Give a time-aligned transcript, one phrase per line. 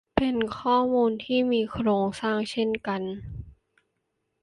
[0.17, 3.01] เป็นข้อมูลที่มีโครงสร้างเช่นกัน